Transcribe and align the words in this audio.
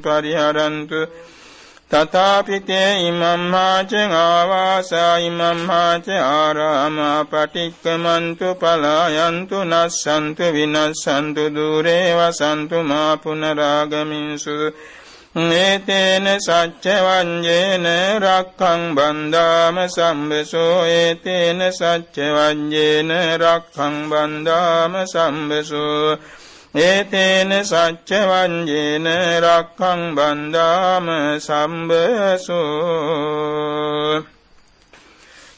පරිහරන්තු 0.00 1.00
තථාපිතේ 1.90 2.90
ඉමම්මාච 3.00 3.92
ආවාසා 4.16 5.16
ඉමම්මාච 5.20 6.06
ආරාමා 6.28 7.20
පටික්කමන්තු 7.26 8.48
පලායන්තු 8.56 9.58
නස්සන්තු 9.64 10.44
විනස්සන්තු 10.52 11.44
දුරේ 11.50 12.08
වසන්තු 12.14 12.78
මා 12.82 13.12
පුනරාගමින්සු 13.18 14.54
ඒතේන 15.34 16.26
සච්ච 16.38 16.84
වඤ්ඤේන 17.00 17.86
රක්ඛං 18.18 18.82
බන්දාම 18.94 19.76
සම්බසෝ 19.88 20.84
ඒතේන 20.92 21.60
සච්ච 21.70 22.16
වඤ්ඤේන 22.36 23.10
රක්ඛං 23.36 23.96
බන්දාම 24.06 24.94
සම්බසෝ 25.04 26.16
ඒතේන 26.74 27.50
සච්ච 27.62 28.10
වංජේන 28.28 29.06
රක්ඛං 29.40 30.00
බන්දාම 30.16 31.06
සම්බසෝ 31.38 32.64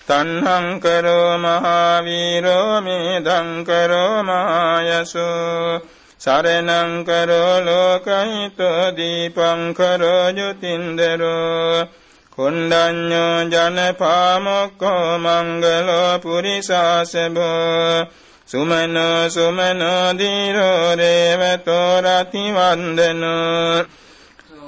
තණ්හං 0.09 0.67
කරෝ 0.79 1.31
මහාවීරෝ 1.39 2.73
මේදං 2.81 3.49
කරෝ 3.65 4.17
මායසෝ 4.23 5.81
සරණං 6.21 6.93
කරෝ 7.05 7.55
ලෝකහිතෝ 7.61 8.83
දීපං 8.93 9.63
කරෝ 9.75 10.27
යුතින්දරෝ 10.31 11.89
කුණ්ඩඤ්ඤෝ 12.33 13.37
ජනපාමොක්ඛෝ 13.47 15.09
මංගලෝ 15.19 16.13
පුරිසාසබෝ 16.19 18.05
සුමන 18.49 18.97
සුමන 19.29 19.81
දීරෝ 20.19 20.95
රේවතෝ 20.95 22.01
රති 22.01 22.45
වන්දනෝ. 22.53 23.85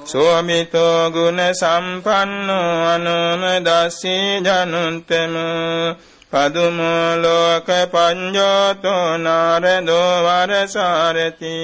සෝමිතෝ 0.05 1.11
ගුණ 1.11 1.39
සම්පන්නෝ 1.53 2.71
අනුම 2.85 3.43
දස්සී 3.65 4.41
ජනුන්තම. 4.41 5.35
පදුමෝ 6.31 7.09
ලෝක 7.15 7.69
පඤ්ඤෝතෝ 7.91 9.17
නාරදෝ 9.17 10.13
වරසාරති. 10.25 11.55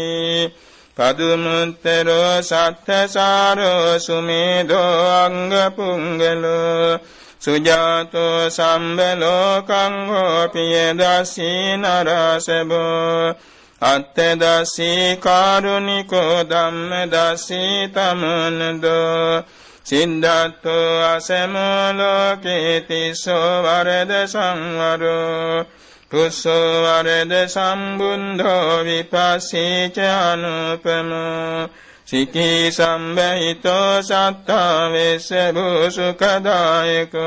පදුමුත්තරෝ 0.98 2.34
සත්ථසාරෝ 2.42 4.00
සුමේදෝ 4.00 4.96
අංග 5.18 5.54
පුංගලෝ 5.76 7.00
සුජාතෝ 7.46 8.50
සම්බලෝකං 8.50 9.96
හෝපිය 10.10 10.78
දස්සී 10.96 11.78
නරසබෝ 11.78 13.36
අත්ත 13.82 14.18
දස්සී 14.36 15.18
කාරුණිකෝ 15.18 16.36
ධම්ම 16.44 16.92
දස්සී 17.14 17.78
තමනදෝ 17.90 19.44
සිද්ධාත්තෝ 19.86 20.90
අසමෝලෝකේ 21.06 22.82
තිස්සෝ 22.82 23.52
වරද 23.64 24.14
සංවරෝ 24.28 25.66
පුස්සෝ 26.12 26.70
වරද 26.84 27.34
සම්බුද්ධෝ 27.48 28.84
විපස්සීච 28.84 29.98
අනුපමෝ 30.22 31.70
සිකී 32.08 32.72
සම්බහිතෝ 32.72 33.92
සත්තා 34.02 34.92
වෙස්ස 34.92 35.30
භූසුකදායකෝ 35.56 37.26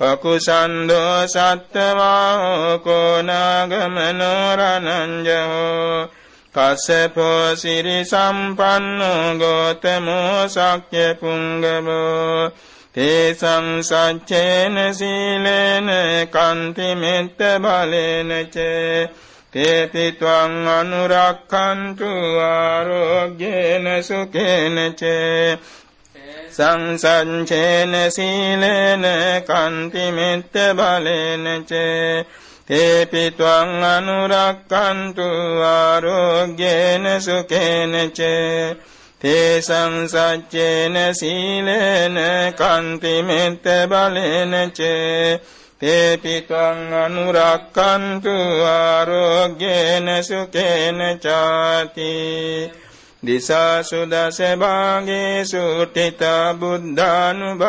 අකුසන්දෝ 0.00 1.16
සත්තවා 1.26 2.78
කෝනාගමනෝ 2.78 4.46
රණංජෝ 4.56 6.08
කස්සපෝ 6.54 7.56
සිරි 7.56 7.98
සම්පන්නෝ 8.04 9.24
ගෝතමෝ 9.38 10.38
සක්්‍ය 10.48 11.06
පුංගමෝ 11.20 12.50
තේසං 12.94 13.66
සච්චේන 13.82 14.76
සීලේන 14.94 15.88
කන්ති 16.28 16.88
මෙත්ත 16.94 17.38
බලේන 17.62 18.30
චේ 18.46 19.10
තේපි 19.52 20.04
ත්වං 20.12 20.52
අනුරක්ඛන්තු 20.70 22.10
ආරෝග්‍යේන 22.40 23.86
සුඛේන 24.00 24.76
චේ 24.94 25.58
සංසංචේන 26.50 27.94
සීලේන 28.08 29.04
කන්ති 29.42 30.04
මෙත්ත 30.12 30.54
බලේන 30.72 31.44
චේ 31.64 32.24
තේපි 32.68 33.24
ත්වං 33.32 33.82
අනුරක්ඛන්තු 33.86 35.28
ආරෝග්‍යේන 35.66 37.04
සුඛේන 37.20 37.94
චේ 38.12 38.76
තේසං 39.20 39.94
සච්චේන 40.08 40.96
සීලේන 41.12 42.16
කන්ති 42.54 43.14
මෙත්ත 43.22 43.66
බලේන 43.88 44.54
චේ 44.72 45.40
තේපිතං 45.80 46.80
අනුරක්කන්තු 46.94 48.36
ආරෝග්‍යේන 48.66 50.08
සුකේන 50.22 51.00
චාති 51.18 52.12
දිසාසු 53.22 54.00
දස 54.06 54.38
භාගේසු 54.56 55.64
ටිතා 55.86 56.48
බුද්ධානුභාවතෝ 56.54 57.64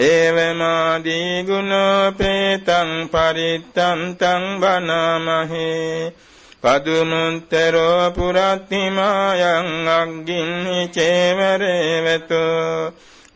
ඒවමාදී 0.00 1.34
ගුණෝපේතං 1.44 2.90
පරිත්තන්තං 3.10 4.44
බනාමහේ 4.60 6.12
පදුමුත්තරෝ 6.62 8.12
පුරත්තිමායං 8.12 9.68
අග්ගින්හි 9.90 10.80
චේවරේවතු 10.88 12.42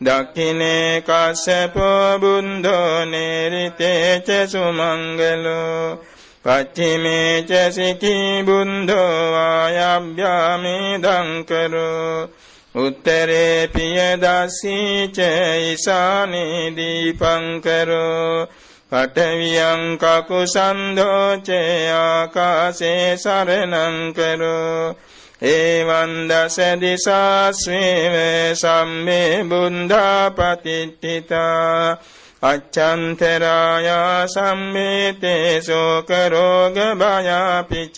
දක්ඛිනේ 0.01 1.01
කස්සපෝ 1.01 2.19
බුද්ධෝ 2.19 3.05
නේරිතේච 3.05 4.27
සුමංගලෝ 4.47 5.97
පච්චිමේ 6.45 7.31
ච 7.41 7.51
සිකී 7.71 8.43
බුද්ධෝ 8.43 9.21
ආයබ්භ්‍යාමේ 9.39 10.91
දංකරෝ 10.99 12.29
උත්තරේ 12.75 13.67
පිය 13.69 13.99
දස්සී 14.17 15.07
ච 15.09 15.17
ඊසානේ 15.61 16.61
දීපංකරෝ 16.77 18.47
පඨවියං 18.91 19.83
කකුසන්ධෝචේ 19.97 21.91
ආකාසේ 21.91 23.17
සරණං 23.17 23.97
කරෝ। 24.13 24.95
ඒවං 25.43 26.13
දස 26.29 26.57
දිසාස්වේව 26.81 28.15
සම්මේ 28.55 29.43
බුද්ධා 29.43 30.23
පතිට්ඨිතා 30.31 31.97
අච්ඡන්තරාය 32.43 33.89
සම්මේතේ 34.27 35.61
ශෝක 35.61 36.09
රෝග 36.29 36.77
භයාපිච 36.95 37.97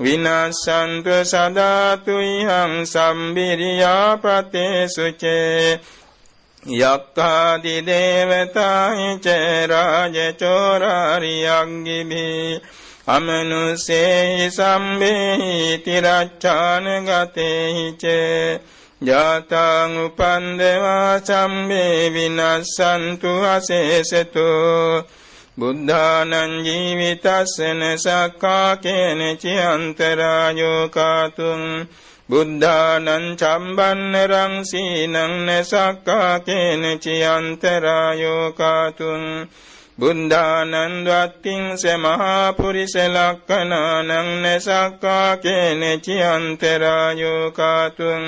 විනාශන්තු 0.00 1.16
සදාතු 1.24 2.14
ඉහං 2.28 2.72
සම්බිරියා 2.84 4.10
පතේසුචේ 4.18 5.80
යක්ඛාදි 6.66 7.76
දේවතායි 7.82 9.08
ච 9.18 9.26
රාජ 9.66 10.16
චෝරාරියංගිභි 10.34 12.24
අමනුසේ 13.06 14.48
සම්බේහි 14.50 15.78
තිරච්ඡාන 15.78 16.86
ගතේහි 17.04 17.86
ච 17.94 18.04
ජාතං 19.00 19.92
උපන්දවා 19.98 21.20
සම්බේ 21.20 22.08
විනස්සන්තු 22.10 23.32
අසේසතු 23.46 24.48
බුද්ධානං 25.58 26.32
ජීවිතස්සන 26.64 27.80
සක්කා 27.98 28.76
කේන 28.78 29.20
චියන්තරායෝ 29.36 30.88
කාතුං 30.88 31.62
බුද්ධානං 32.34 33.26
චම්බන්නරං 33.36 34.54
සීනං 34.64 35.16
නසක්කා 35.46 36.32
කේන 36.40 36.82
චියන්තරායෝ 36.98 38.46
කාතුං 38.52 39.24
බුද්ධානං 39.98 40.74
වත්තිං 41.06 41.64
සමහා 41.76 42.52
පුරිස 42.52 42.94
ලක්ඛනානං 43.08 44.10
නසක්කා 44.42 45.30
කේන 45.38 45.82
චියන්තරායෝ 46.00 47.44
කාතුං 47.52 48.24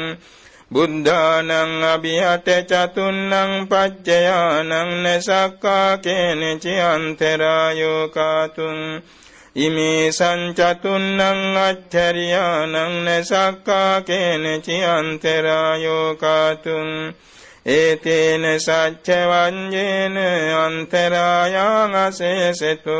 බුද්ධානං 0.70 1.50
අභිහත 1.86 2.48
චතුන්නං 2.64 3.52
පච්චයානං 3.66 4.72
නසක්කා 5.04 5.90
කේන 5.98 6.42
චියන්තරායෝ 6.60 8.02
කාතුං 8.10 8.80
ඉමේ 9.56 10.12
සංචතුන්නං 10.12 11.20
අච්චරියානං 11.58 12.74
නසක්කා 13.06 13.94
කේන 14.02 14.44
චියන්තරායෝ 14.62 16.08
කාතුං 16.14 16.90
ඒතේන 17.68 18.44
සච්ච 18.56 19.08
වඤ්ඤේන 19.30 20.16
අන්තරායං 20.56 21.94
අසේසතු 21.96 22.98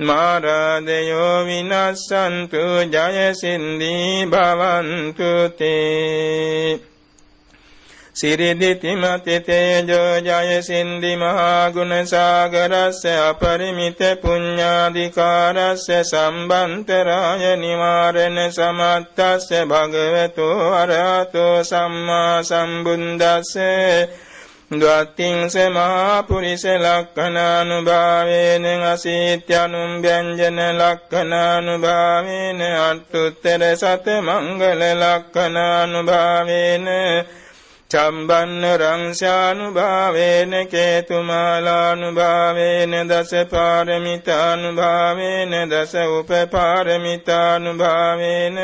මාරාදයෝ 0.00 1.36
විනස්සන්තු 1.44 2.64
ජය 2.86 3.24
සින්දී 3.34 4.26
භවන්තු 4.26 5.30
තේ 5.58 6.95
සිරිදිතිමති 8.16 9.36
තේජෝ 9.40 10.12
ජය 10.18 10.62
සින්දි 10.62 11.12
මහා 11.16 11.70
ගුණ 11.70 11.92
සාගරස්ස 12.06 13.02
අපරිමිත 13.22 14.00
පුඤ්ඤාධිකාරස්ස 14.22 15.84
සම්බන්තරාය 16.02 17.44
නිවාරණ 17.56 18.38
සමත්තස්ස 18.48 19.48
භගවතු 19.66 20.48
අරහතෝ 20.74 21.56
සම්මා 21.62 22.42
සම්බුද්දස්ස 22.42 23.52
ද්වත්තිං 24.72 25.38
සමා 25.48 26.22
පුරිස 26.22 26.64
ලක්ඛනානුභාවේන 26.76 28.64
අසීත්‍යනුම් 28.86 29.90
ව්‍යංජන 30.02 30.58
ලක්ඛනානුභාවේන 30.74 32.60
අත්තුත්තර 32.80 33.62
සත 33.74 34.06
මංගල 34.22 34.82
ලක්ඛනානුභාවේන 34.96 36.86
චම්බන්න 37.90 38.76
රංශානුභාවේන 38.76 40.66
කේතුමාලානුභාවේන 40.66 43.08
දස 43.08 43.46
පාරමිතානුභාවේන 43.46 45.70
දස 45.70 45.94
උපපාරමිතානුභාවේන 46.12 48.58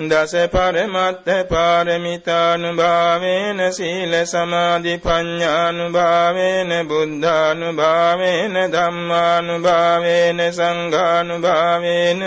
දස 0.00 0.48
පරමත්ත 0.48 1.48
පාරමිතානුභාවේන 1.48 3.72
සීල 3.72 4.24
සමාධි 4.24 4.98
පඤ්ඤානුභාවේන 4.98 6.86
බුද්ධානුභාවේන 6.86 8.52
ධම්මානුභාවේන 8.68 10.52
සංඝානුභාවේන 10.52 12.22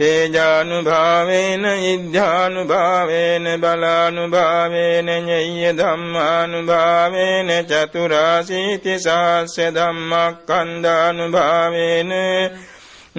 තේජානුභාවේන 0.00 1.84
ඉද්ධානුභාවේන 1.84 3.56
බලානුභාවේන 3.56 5.20
ඤය්‍ය 5.20 5.74
ධම්මානුභාවේන 5.74 7.64
චතුරාසීති 7.64 8.98
සාස්‍ය 8.98 9.70
ධම්මක්ඛන්දානුභාවේන 9.70 12.12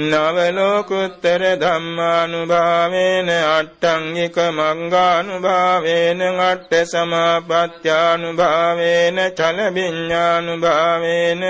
නවලෝකුත්තර 0.01 1.59
ධම්මානුභාවේන 1.59 3.29
අට්ඨංගික 3.29 4.35
මංගානුභාවේන 4.51 6.41
අට්ඨ 6.41 6.87
සමාපත්‍යානුභාවේන 6.87 9.31
චල 9.31 9.69
විඤ්ඤානුභාවේන 9.69 11.43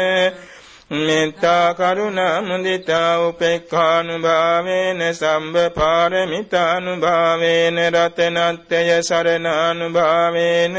මෙත්තා 0.91 1.73
කරුණා 1.73 2.41
මුදිතා 2.41 3.19
උපේක්ඛානුභාවේන 3.19 4.99
සම්බ 5.11 5.71
පාරමිතානුභාවේන 5.71 7.77
රතනත්ත්‍ය 7.88 9.01
සරණානුභාවේන 9.01 10.75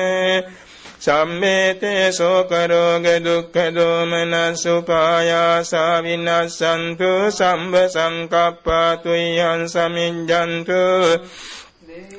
සම්මේතේ 1.01 2.13
ශෝක 2.13 2.51
රෝග 2.65 3.05
දුක්ඛ 3.25 3.75
දෝමනස් 3.75 4.69
උපායාසා 4.69 6.01
විනස්සන්තු 6.01 7.31
සම්බ 7.31 7.75
සංකප්පා 7.89 8.99
තුයං 8.99 9.69
සමිඤ්ජන්තු 9.69 10.83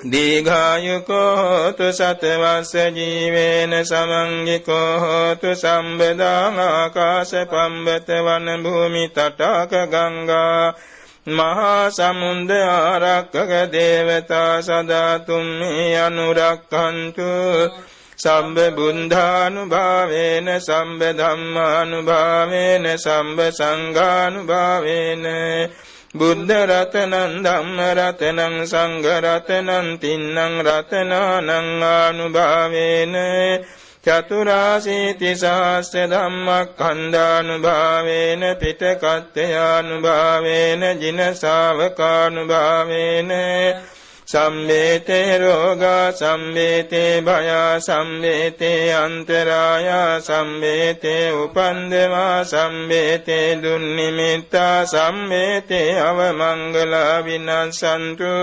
දීඝායුකෝ 0.06 1.36
හෝතු 1.38 1.88
සතවස්ස 1.92 2.74
ජීවේන 2.94 3.74
සමංගිකෝ 3.84 4.90
හෝතු 5.00 5.56
සම්බදාං 5.56 6.58
ආකාශ 6.62 7.34
පම්බත 7.46 8.10
වන 8.26 8.48
භූමි 8.64 9.06
තටාක 9.10 9.72
ගංගා 9.88 10.74
මහා 11.28 11.92
සමුන්ද 11.92 12.52
ආරක්කක 12.52 13.52
දේවතා 13.72 14.62
සදාතුම් 14.62 15.46
මේ 15.60 15.96
අනුරක්කන්තු 15.98 17.30
සම්බ 18.18 18.58
බුද්ධානුභාවේන 18.76 20.48
සම්බ 20.60 21.02
ධම්මානුභාවේන 21.14 22.86
සම්බ 22.98 23.40
සංඝානුභාවේන 23.52 25.26
බුද්ධ 26.14 26.64
රතනං 26.64 27.42
ධම්ම 27.42 27.92
රතනං 27.92 28.64
සංඝ 28.64 29.20
රතනං 29.20 29.98
තින්නං 29.98 30.62
රතනානං 30.62 31.84
ආනුභාවේන 31.84 33.16
චතුරාසීති 34.04 35.34
සහස්ස 35.34 35.92
ධම්මක්ඛන්දානුභාවේන 36.12 38.56
පිටකත්ත්‍යානුභාවේන 38.56 40.82
ජින 41.02 41.20
ශාවකානුභාවේන 41.34 43.32
සම්මේතේ 44.28 45.38
රෝගා 45.38 46.12
සම්මේතේ 46.14 47.22
භය 47.22 47.50
සම්මේතේ 47.80 48.94
අන්තරාය 48.96 49.90
සම්මේතේ 50.22 51.26
උපන්දවා 51.34 52.44
සම්මේතේ 52.46 53.48
දුන්නිමිත්තා 53.64 54.86
සම්මේතේ 54.86 55.90
අවමංගල 56.02 56.96
විනසන්තු. 57.26 58.34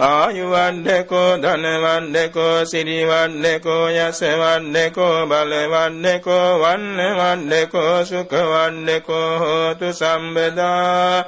ආයු 0.00 0.46
වණ්ඩකෝ 0.50 1.30
ධන 1.36 1.64
වණ්ඩකෝ 1.82 2.64
සිරි 2.64 3.00
වණ්ඩකෝ 3.04 3.84
යස 3.98 4.20
වණ්ඩකෝ 4.40 5.26
බල 5.26 5.52
වණ්ඩකෝ 5.72 6.48
වන්න 6.62 6.98
වණ්ඩකෝ 7.18 7.94
සුඛ 8.04 8.36
වණ්ඩකෝ 8.52 9.28
හෝතු 9.38 9.92
සම්බදා. 9.92 11.24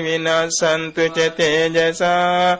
විනස්සන්තු 0.05 1.03
ච 1.09 1.17
තේජසා 1.31 2.57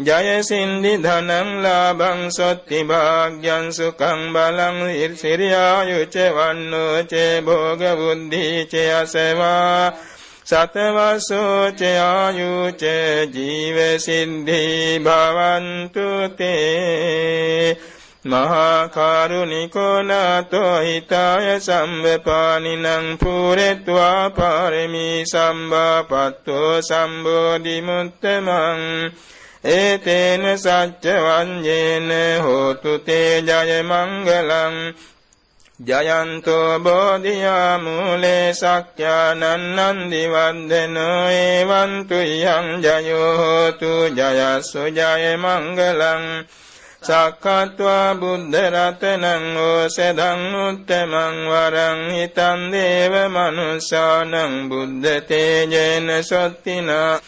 ජය 0.00 0.28
සින්දි 0.42 0.92
ධනං 0.98 1.48
ලාභං 1.58 2.20
සොත්ති 2.30 2.80
භාග්‍යං 2.84 3.64
සුඛං 3.72 4.20
බලං 4.28 4.76
ඉර්සිරියායුච 4.96 6.16
වන්නෝ 6.36 6.94
චේ 7.06 7.34
භෝග 7.40 7.82
බුද්ධි 7.98 8.46
ච 8.66 8.72
අසවා 8.92 9.82
සතවසෝ 10.46 11.62
ච 11.72 11.80
ආයුච 12.04 12.82
ජීව 13.34 13.78
සිද්ධි 13.98 14.62
භවන්තු 15.00 16.08
තේ 16.38 17.96
මහා 18.24 18.88
කරුණිකෝ 18.88 20.02
නාතෝ 20.02 20.78
හිතාය 20.80 21.60
සම්වපානිනං 21.60 23.18
පුරෙත්වා 23.18 24.30
පාරමී 24.30 25.24
සම්බාපත්තෝ 25.24 26.82
සම්බෝධි 26.82 27.76
මුත්තමං 27.80 28.82
ඒතේන 29.66 30.44
සච්ච 30.56 31.04
වඤ්ඤේන 31.18 32.10
හෝතු 32.42 32.98
තේ 33.00 33.32
ජය 33.42 33.82
මංගලං 33.84 34.76
ජයන්තෝ 35.80 36.78
බෝධියා 36.80 37.78
මූලේ 37.78 38.46
සක්ඛානන්නන්දි 38.54 40.22
වන්දනෝ 40.28 41.24
එවන්තු 41.30 42.18
යං 42.46 42.66
ජයෝ 42.82 43.32
හෝතු 43.36 43.92
ජයස්සු 44.12 44.82
ජය 44.90 45.36
මංගලං 45.36 46.24
සක්කත්වා 47.02 48.14
බුද්ධ 48.14 48.56
රතනං 48.66 49.44
ඕසදං 49.58 50.40
උත්තමං 50.58 51.36
වරං 51.46 52.00
හිතන් 52.10 52.64
දේව 52.72 53.14
මනුස්සානං 53.28 54.34
බුද්ධ 54.68 55.06
තේජේන 55.24 56.08
සොත්තිනා 56.22 57.20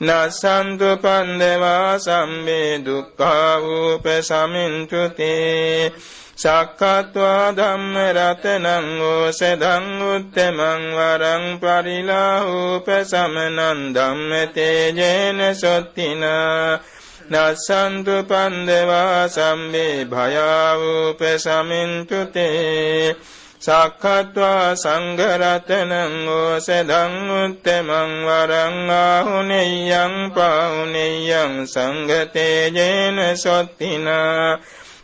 නසන්තු 0.00 0.90
පන්දවා 0.98 1.98
සම්මේ 1.98 2.70
දුක්ඛා 2.80 3.52
වූප 3.60 4.06
සමින්තුතේ 4.22 5.92
සක්කත්වා 6.36 7.46
ධම්ම 7.52 7.94
රතනං 8.12 8.88
ඕසදං 9.02 9.86
උත්තමං 10.06 10.82
වරං 10.94 11.44
පරිලාහූප 11.58 12.88
සමනං 13.02 13.80
ධම්ම 13.94 14.32
තේජේන 14.54 15.40
සොත්තිනා 15.56 16.80
නස්සන්තු 17.24 18.16
පන්දවා 18.24 19.28
සම්මේ 19.28 20.04
භයාවූප 20.04 21.20
සමින්තු 21.38 22.20
තේ 22.26 23.16
සක්ඛත්වා 23.60 24.76
සංඝරතනං 24.76 26.14
ඕසදං 26.30 27.14
උත්තමං 27.34 28.12
වරං 28.26 28.90
ආහුනෙය්‍යං 28.92 30.14
පාහුනෙය්‍යං 30.30 31.54
සංඝතේජේන 31.66 33.18
සොත්තිනා. 33.36 34.58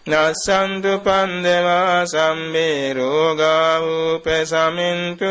නස්සන්තු 0.06 0.92
පන්දවා 0.98 2.06
සම්මේ 2.06 2.94
රෝගාවූප 2.94 4.26
සමින්තු 4.44 5.30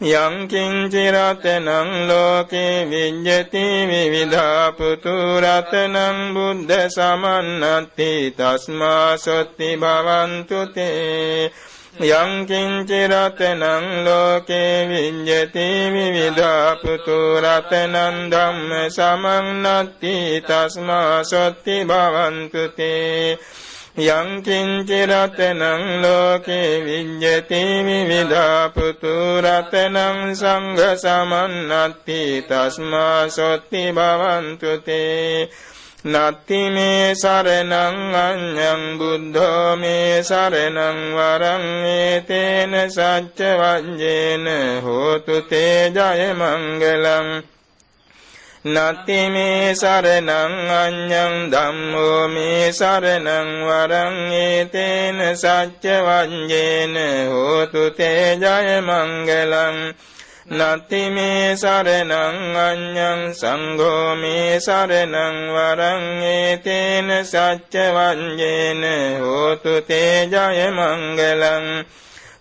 තේ 0.00 0.14
යං 0.14 0.46
කිංචි 0.46 1.10
රතනං 1.10 2.06
ලෝකේ 2.06 2.86
විඤ්ඤති 2.86 3.64
විවිධා 3.88 4.72
පුතු 4.72 5.40
රතනං 5.40 6.34
බුද්ධ 6.34 6.86
සමන්නති 6.88 8.30
තස්මා 8.30 9.16
සොත්ති 9.16 9.74
භවන්තු 9.76 10.72
තේ. 10.72 11.50
යං 12.00 12.46
කිංචි 12.46 13.00
රතනං 13.08 14.04
ලෝකේ 14.04 14.86
විඤ්ඤති 14.86 15.66
විවිධා 15.90 16.76
පුතු 16.76 17.18
රතනං 17.36 18.30
ධම්ම 18.30 18.70
සමන්නති 18.88 20.14
තස්මා 20.40 21.24
සොත්ති 21.24 21.84
භවන්තු 21.84 22.68
තේ. 22.68 23.38
යං 23.98 24.28
කිංචි 24.40 25.00
රතනං 25.04 25.82
ලෝකේ 26.00 26.70
විඤ්ඤති 26.80 27.62
විවිධා 27.82 28.70
පුතු 28.70 29.14
රතනං 29.40 30.18
සංඝ 30.32 30.82
සමන්නත්ති 30.94 32.20
තස්මා 32.44 33.28
සොත්ති 33.28 33.82
භවන්තු 33.92 34.72
තේ 34.80 35.48
නත්ති 36.06 36.60
මේ 36.70 37.14
සරණං 37.14 38.14
අඤ්ඤං 38.16 38.82
බුද්ධෝ 38.98 39.76
මේ 39.76 40.22
සරණං 40.22 40.98
වරං 41.16 41.66
ඒතේන 41.90 42.72
සච්ච 42.88 43.38
වඤ්ඤේන 43.60 44.46
හෝතු 44.80 45.42
තේ 45.42 45.90
ජය 45.90 46.32
මංගලං 46.34 47.28
නත්ති 48.64 49.30
මේ 49.30 49.70
සරණං 49.72 50.30
අඤ්ඤං 50.74 51.34
ධම්මෝ 51.52 52.26
මේ 52.26 52.72
සරණං 52.72 53.50
වරං 53.62 54.16
ඒතේන 54.34 55.20
සච්ච 55.32 55.84
වඤ්ඤේන 56.02 56.96
හෝතු 57.30 57.90
තේ 57.92 58.34
ජය 58.34 58.80
මංගලං 58.80 59.94
නත්ති 60.50 61.02
මේ 61.10 61.54
සරණං 61.54 62.56
අඤ්ඤං 62.58 63.22
සංඝෝ 63.32 64.16
මේ 64.16 64.58
සරණං 64.58 65.38
වරං 65.54 66.04
ඒතේන 66.24 67.14
සච්ච 67.22 67.74
වඤ්ඤේන 67.94 68.82
හෝතු 69.20 69.80
තේ 69.82 70.26
ජය 70.26 70.66
මංගලං 70.72 71.66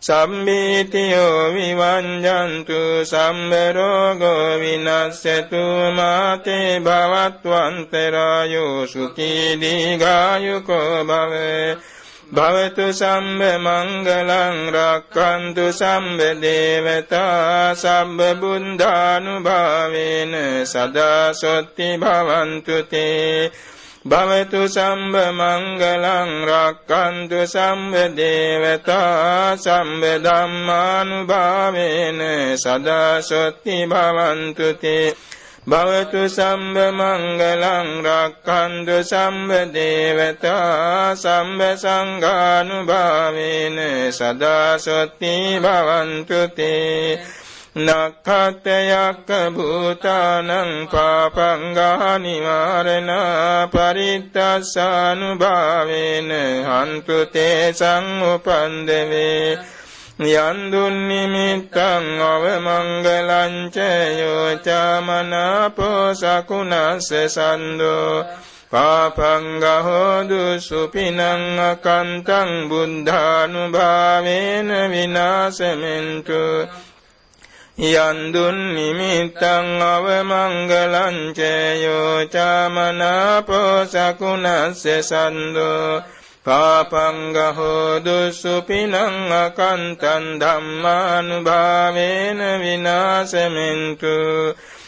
සම්බීතියෝ 0.08 1.54
විවංජන්තු 1.54 2.80
සම්බරෝගෝ 3.06 4.60
විනස්සතු 4.60 5.64
මාතේ 5.96 6.80
භවත්වන්තරායෝ 6.80 8.78
සුඛී 8.88 9.48
දීඝායුකෝ 9.62 11.04
භවේ. 11.04 11.78
භවතු 12.34 12.86
සම්බ 12.94 13.42
මංගලං 13.58 14.58
රක්칸තු 14.70 15.66
සම්බ 15.72 16.20
දේවතා 16.42 17.76
සම්බ 17.76 18.20
බුද්ධානුභාවේන 18.42 20.34
සදා 20.66 21.34
සොත්ති 21.34 21.88
භවන්තු 21.98 22.78
තේ. 22.84 23.52
භවතු 24.10 24.68
සම්බ 24.68 25.16
මංගලං 25.34 26.46
රක්칸තු 26.46 27.46
සම්බ 27.46 28.16
දේවතා 28.16 29.58
සම්බ 29.58 30.04
ධම්මානුභාවේන 30.26 32.22
සදා 32.56 33.22
සොත්ති 33.22 33.86
භවන්තු 33.86 34.74
තේ 34.74 35.14
භවතු 35.68 36.30
සම්බ 36.30 36.78
මංගලං 36.94 38.02
රක්칸තු 38.02 39.04
සම්බ 39.04 39.52
දේවතා 39.70 41.16
සම්බ 41.16 41.62
සංඝානුභාවේන 41.76 43.78
සදා 44.12 44.80
සොත්ති 44.80 45.60
භවන්තු 45.60 46.48
තේ 46.56 47.20
නක්ඛතයක්ක 47.78 49.30
භූතානං 49.54 50.88
පාපංගා 50.88 52.18
නිවාරණ 52.18 53.10
පරිත්තස්සානුභාවේන 53.70 56.32
හන්තු 56.66 57.28
තේ 57.28 57.72
සංඋපන්දවේ 57.72 59.58
යන්දුන් 60.20 61.08
නිමිත්තං 61.08 62.22
අවමංගලං 62.26 63.70
ච 63.70 63.78
යෝචාමනාපෝ 64.18 66.16
සකුණස්ස 66.16 67.14
සන්தோ 67.30 68.26
පාපංගහෝදු 68.72 70.60
සුපිනං 70.60 71.22
අකන්තං 71.62 72.70
බුද්ධානුභාවේන 72.70 74.70
විනාශමෙන්තු 74.92 76.42
යන්දුන් 77.78 78.74
නිමිත්තං 78.74 79.82
අවමංගලං 79.86 81.18
චයෝ 81.32 82.26
චාමනාපෝ 82.28 83.86
සකුණස්ස 83.86 84.82
සන්தோ 85.04 86.02
පාපංගහෝ 86.44 88.02
දුසුපිනං 88.02 88.96
අකන්තං 89.36 90.26
ධම්මානුභාවේන 90.42 92.40
විනාශමෙන්තු 92.58 94.16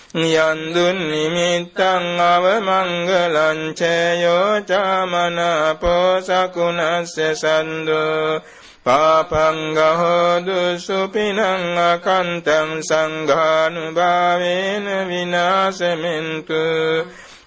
යන්දුන් 0.10 1.06
නිමිත්තං 1.06 2.20
අවමංගලං 2.20 3.76
චයෝ 3.76 4.62
චාමනාපෝ 4.62 6.20
සකුණස්ස 6.20 7.20
සන්தோ 7.36 8.42
පාපංගහෝදු 8.84 10.78
සුපිනං 10.78 11.38
අකන්තං 11.38 12.82
සංඝානුභාවේන 12.82 14.86
විනාශමෙන්තු 15.06 16.58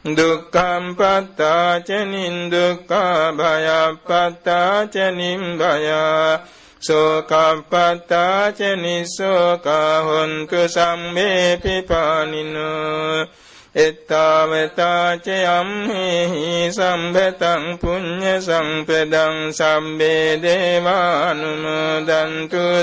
දුක්ඛම් 0.06 0.94
පත්තාච 0.94 2.06
නින්දුක්ඛා 2.06 3.32
භයප්පත්තාච 3.32 4.94
නිම්භයා 5.12 6.61
සෝකප්පත්තාච 6.82 8.58
නිසෝකා 8.76 9.94
හොන්තු 10.00 10.60
සම්මේ 10.68 11.46
පිපානිනෝ 11.56 13.26
එත්තාවතාච 13.74 15.26
යම්හෙහි 15.28 16.48
සම්බතං 16.70 17.64
පුඤ්ඤ 17.80 18.32
සම්පදං 18.38 19.36
සම්බේ 19.50 20.28
දේවානුමෝදන්තු 20.42 21.44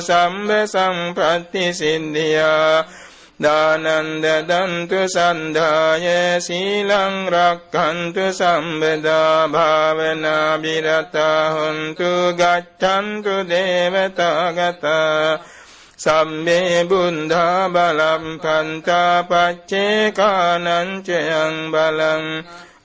සම්බ 0.02 0.50
සම්පත්ති 0.66 1.64
සිද්ධියා 1.74 2.76
දානන්ද 3.40 4.26
දන්තු 4.44 5.02
සන්ධාය 5.08 6.08
සීලං 6.40 7.16
රක්ඛන්තු 7.28 8.26
සම්බදා 8.32 9.48
භාවනා 9.48 10.50
බිරතා 10.58 11.44
හොන්තු 11.50 12.12
ගච්ඡන්තු 12.36 13.36
දේවතාගතා 13.48 15.40
සම්මේ 16.00 16.80
බුද්ධා 16.86 17.64
බලම් 17.70 18.26
පන්තා 18.38 19.16
පච්චේකානංචයං 19.24 20.36
බලං 21.72 22.26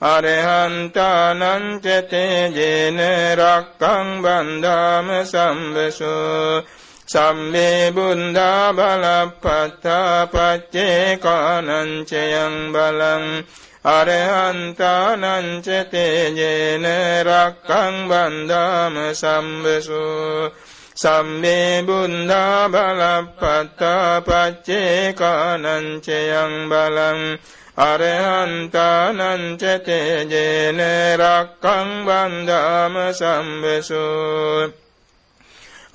අරහන්තානං 0.05 1.65
ච 1.79 1.85
තේජේන 2.05 2.99
රක්ඛං 3.35 4.07
බන්ධාම 4.21 5.07
සම්බසෝ 5.23 6.63
සම්මේ 7.07 7.91
බුද්ධා 7.91 8.73
බලප්පත්තා 8.73 10.27
පච්චේකානංචයං 10.27 11.25
බලං 12.73 13.25
අරහන්තානං 13.87 15.25
ච 15.61 15.67
තේජේන 15.85 16.85
රක්ඛං 17.23 17.95
බන්ධාම 18.09 18.95
සම්බසෝ 19.13 20.51
සම්මේ 20.97 21.73
බුද්ධා 21.83 22.61
බලප්පත්තා 22.69 24.13
පච්චේකානංචයං 24.21 25.73
බලං 26.67 27.21
අරහන්තානං 27.81 29.43
ච 29.57 29.63
තේජේන 29.81 30.79
රක්ඛං 31.19 31.89
වන්දාම 32.07 32.95
සම්බසෝ 33.13 34.84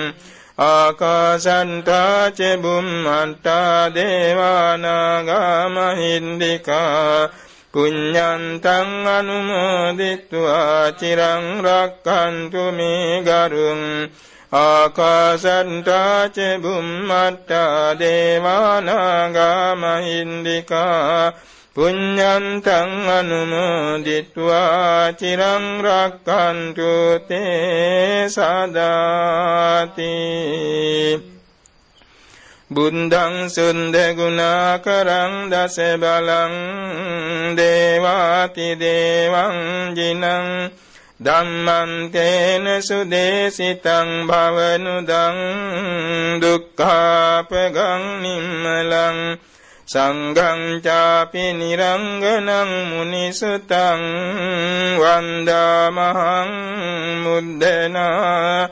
ආකාසණ්ඩා 0.66 2.22
ච 2.30 2.40
බුම්මට්ටා 2.58 3.90
දේවානාගා 3.90 5.58
මහින්దికා 5.70 7.28
පුඤ්ඤන්තං 7.74 8.94
අනුමෝදිත්වා 9.10 10.82
චිරං 10.92 11.44
රක්ඛන්තු 11.66 12.64
මේ 12.72 13.10
ගරුං 13.22 13.84
ආකාසන්තා 14.56 16.20
ච 16.28 16.38
බුම්මත්තා 16.62 17.82
දේවානාගා 17.98 19.68
මහින්దికා 19.74 21.32
පුඤ්ඤන්තං 21.76 22.92
අනුමෝදිත්වා 23.10 25.00
චිරං 25.12 25.64
රක්칸තු 25.84 26.92
තේ 27.28 28.28
සදාති. 28.28 30.14
බුද්ධං 32.70 33.34
සුන්ද 33.48 33.94
ගුණාකරං 34.16 35.34
දස 35.50 35.76
බලං 36.00 36.54
දේවාති 37.56 38.68
දේවං 38.76 39.56
ජිනං 39.94 40.24
ධම්මං 41.20 42.12
තේන 42.12 42.66
සුදේසිතං 42.78 44.08
භවනුදං 44.28 45.38
දුක්ඛාපගං 46.40 48.02
නිම්මලං 48.20 49.18
සංඝං 49.88 50.60
චාපි 50.82 51.44
නිරංගනං 51.54 52.50
මුනිසුතං 52.90 54.02
වන්දාමහං 54.98 56.50
මුද්දනා 57.24 58.68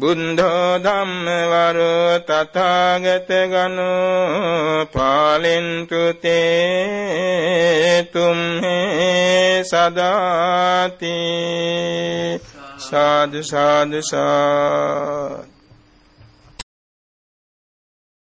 බුද්ධෝ 0.00 0.78
ධම්ම 0.84 1.26
වරෝ 1.52 2.18
තථාගත 2.28 3.30
ගනෝ 3.52 4.86
පාලෙන්තු 4.94 6.02
තේ 6.22 8.02
තුම්හේ 8.12 9.62
සදාති. 9.70 11.16
සාදු 12.78 13.40
සාදු 13.42 14.00
සාදු. 14.02 15.49